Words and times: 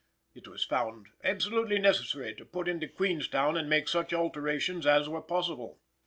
It 0.33 0.47
was 0.47 0.65
found 0.65 1.09
absolutely 1.23 1.77
necessary 1.77 2.33
to 2.33 2.43
put 2.43 2.67
into 2.67 2.87
Queenstown 2.87 3.55
and 3.55 3.69
make 3.69 3.87
such 3.87 4.13
alterations 4.15 4.87
as 4.87 5.07
were 5.07 5.21
possible. 5.21 5.79